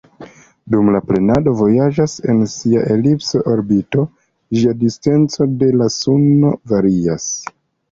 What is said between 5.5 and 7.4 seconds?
de la suno varias.